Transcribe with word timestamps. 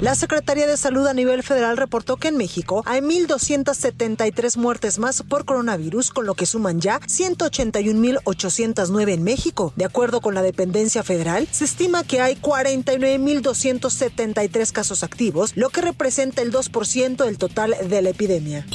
La 0.00 0.14
Secretaría 0.14 0.66
de 0.66 0.76
Salud 0.76 1.06
a 1.06 1.14
nivel 1.14 1.42
federal 1.42 1.78
reportó 1.78 2.18
que 2.18 2.28
en 2.28 2.36
México 2.36 2.82
hay 2.84 3.00
1.273 3.00 4.58
muertes 4.58 4.98
más 4.98 5.22
por 5.22 5.46
coronavirus, 5.46 6.10
con 6.10 6.26
lo 6.26 6.34
que 6.34 6.44
suman 6.44 6.82
ya 6.82 7.00
181.809 7.00 9.14
en 9.14 9.22
México. 9.22 9.72
De 9.74 9.86
acuerdo 9.86 10.20
con 10.20 10.34
la 10.34 10.42
dependencia 10.42 11.02
federal, 11.02 11.48
se 11.50 11.64
estima 11.64 12.04
que 12.04 12.20
hay 12.20 12.36
49.273 12.36 14.70
casos 14.70 15.02
activos, 15.02 15.56
lo 15.56 15.70
que 15.70 15.80
representa 15.80 16.42
el 16.42 16.52
2% 16.52 17.24
del 17.24 17.38
total 17.38 17.74
de 17.88 18.02
la 18.02 18.10
epidemia. 18.10 18.66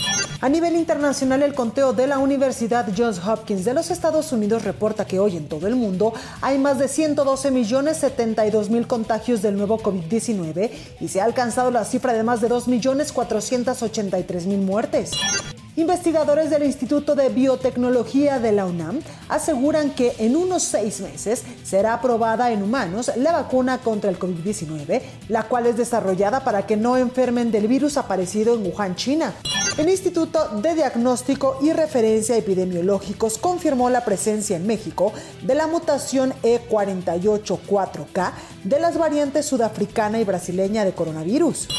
A 0.43 0.49
nivel 0.49 0.75
internacional, 0.75 1.43
el 1.43 1.53
conteo 1.53 1.93
de 1.93 2.07
la 2.07 2.17
Universidad 2.17 2.87
Johns 2.97 3.19
Hopkins 3.23 3.63
de 3.63 3.75
los 3.75 3.91
Estados 3.91 4.31
Unidos 4.31 4.63
reporta 4.63 5.05
que 5.05 5.19
hoy 5.19 5.37
en 5.37 5.47
todo 5.47 5.67
el 5.67 5.75
mundo 5.75 6.13
hay 6.41 6.57
más 6.57 6.79
de 6.79 6.87
112 6.87 7.51
millones 7.51 7.97
72 7.97 8.71
mil 8.71 8.87
contagios 8.87 9.43
del 9.43 9.55
nuevo 9.55 9.77
COVID-19 9.77 10.71
y 10.99 11.07
se 11.09 11.21
ha 11.21 11.25
alcanzado 11.25 11.69
la 11.69 11.85
cifra 11.85 12.13
de 12.13 12.23
más 12.23 12.41
de 12.41 12.47
2 12.47 12.67
millones 12.69 13.11
483 13.11 14.47
mil 14.47 14.61
muertes. 14.61 15.11
Investigadores 15.75 16.49
del 16.49 16.63
Instituto 16.63 17.13
de 17.13 17.29
Biotecnología 17.29 18.39
de 18.39 18.51
la 18.51 18.65
UNAM 18.65 18.99
aseguran 19.29 19.91
que 19.91 20.15
en 20.17 20.35
unos 20.35 20.63
seis 20.63 21.01
meses 21.01 21.43
será 21.63 21.93
aprobada 21.93 22.51
en 22.51 22.63
humanos 22.63 23.11
la 23.15 23.31
vacuna 23.31 23.77
contra 23.77 24.09
el 24.09 24.17
COVID-19, 24.17 25.03
la 25.29 25.43
cual 25.43 25.67
es 25.67 25.77
desarrollada 25.77 26.43
para 26.43 26.65
que 26.65 26.77
no 26.77 26.97
enfermen 26.97 27.51
del 27.51 27.67
virus 27.67 27.97
aparecido 27.97 28.55
en 28.55 28.65
Wuhan, 28.65 28.95
China. 28.95 29.35
El 29.77 29.89
Instituto 29.89 30.49
de 30.61 30.75
Diagnóstico 30.75 31.57
y 31.61 31.71
Referencia 31.71 32.35
Epidemiológicos 32.35 33.37
confirmó 33.37 33.89
la 33.89 34.03
presencia 34.03 34.57
en 34.57 34.67
México 34.67 35.13
de 35.43 35.55
la 35.55 35.65
mutación 35.65 36.33
E484K 36.43 38.31
de 38.65 38.79
las 38.79 38.97
variantes 38.97 39.45
sudafricana 39.45 40.19
y 40.19 40.25
brasileña 40.25 40.83
de 40.83 40.91
coronavirus. 40.93 41.69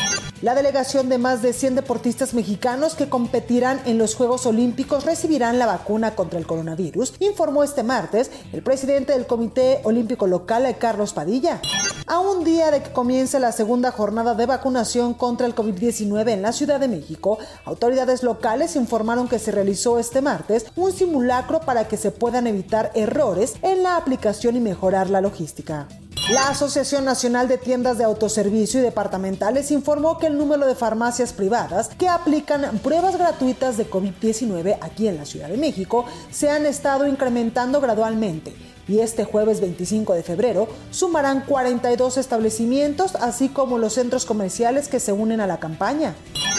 La 0.40 0.56
delegación 0.56 1.08
de 1.08 1.18
más 1.18 1.40
de 1.40 1.52
100 1.52 1.76
deportistas 1.76 2.34
mexicanos 2.34 2.94
que 2.96 3.08
competirán 3.08 3.80
en 3.84 3.98
los 3.98 4.16
Juegos 4.16 4.44
Olímpicos 4.46 5.04
recibirán 5.04 5.60
la 5.60 5.66
vacuna 5.66 6.16
contra 6.16 6.40
el 6.40 6.48
coronavirus, 6.48 7.14
informó 7.20 7.62
este 7.62 7.84
martes 7.84 8.28
el 8.52 8.62
presidente 8.62 9.12
del 9.12 9.28
Comité 9.28 9.80
Olímpico 9.84 10.26
Local, 10.26 10.76
Carlos 10.78 11.12
Padilla. 11.12 11.60
A 12.08 12.18
un 12.18 12.42
día 12.42 12.72
de 12.72 12.82
que 12.82 12.92
comience 12.92 13.38
la 13.38 13.52
segunda 13.52 13.92
jornada 13.92 14.34
de 14.34 14.46
vacunación 14.46 15.14
contra 15.14 15.46
el 15.46 15.54
COVID-19 15.54 16.30
en 16.30 16.42
la 16.42 16.52
Ciudad 16.52 16.80
de 16.80 16.88
México, 16.88 17.38
autoridades 17.82 18.22
locales 18.22 18.76
informaron 18.76 19.26
que 19.26 19.40
se 19.40 19.50
realizó 19.50 19.98
este 19.98 20.22
martes 20.22 20.66
un 20.76 20.92
simulacro 20.92 21.58
para 21.62 21.88
que 21.88 21.96
se 21.96 22.12
puedan 22.12 22.46
evitar 22.46 22.92
errores 22.94 23.54
en 23.62 23.82
la 23.82 23.96
aplicación 23.96 24.54
y 24.54 24.60
mejorar 24.60 25.10
la 25.10 25.20
logística. 25.20 25.88
La 26.30 26.46
Asociación 26.46 27.04
Nacional 27.04 27.48
de 27.48 27.58
Tiendas 27.58 27.98
de 27.98 28.04
Autoservicio 28.04 28.78
y 28.78 28.84
Departamentales 28.84 29.72
informó 29.72 30.18
que 30.18 30.28
el 30.28 30.38
número 30.38 30.64
de 30.64 30.76
farmacias 30.76 31.32
privadas 31.32 31.88
que 31.98 32.08
aplican 32.08 32.78
pruebas 32.78 33.18
gratuitas 33.18 33.76
de 33.76 33.90
COVID-19 33.90 34.78
aquí 34.80 35.08
en 35.08 35.16
la 35.16 35.24
Ciudad 35.24 35.48
de 35.48 35.56
México 35.56 36.04
se 36.30 36.50
han 36.50 36.66
estado 36.66 37.08
incrementando 37.08 37.80
gradualmente 37.80 38.54
y 38.92 39.00
este 39.00 39.24
jueves 39.24 39.62
25 39.62 40.12
de 40.12 40.22
febrero 40.22 40.68
sumarán 40.90 41.46
42 41.46 42.18
establecimientos, 42.18 43.14
así 43.16 43.48
como 43.48 43.78
los 43.78 43.94
centros 43.94 44.26
comerciales 44.26 44.88
que 44.88 45.00
se 45.00 45.12
unen 45.12 45.40
a 45.40 45.46
la 45.46 45.58
campaña. 45.58 46.14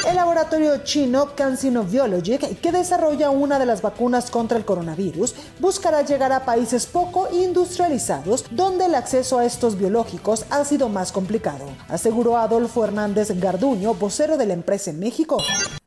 El 0.10 0.16
laboratorio 0.16 0.84
chino 0.84 1.36
CanSino 1.36 1.84
Biologic, 1.84 2.60
que 2.60 2.72
desarrolla 2.72 3.30
una 3.30 3.60
de 3.60 3.68
las 3.68 3.84
vacunas 3.84 4.32
contra 4.32 4.58
el 4.58 4.66
coronavirus, 4.66 5.36
buscará 5.60 6.02
llegar 6.02 6.32
a 6.32 6.44
países 6.44 6.88
poco 6.88 7.30
industrializados 7.32 8.46
donde 8.50 8.86
el 8.86 8.96
acceso 8.96 9.38
a 9.38 9.46
estos 9.46 9.78
biológicos 9.78 10.46
ha 10.50 10.66
sido 10.66 10.90
más 10.90 11.12
complicado, 11.12 11.66
aseguró 11.88 12.38
Adolfo 12.38 12.84
Hernández 12.84 13.40
Garduño, 13.40 13.94
vocero 13.94 14.38
de 14.38 14.48
la 14.48 14.54
empresa 14.54 14.90
en 14.90 15.00
México. 15.00 15.38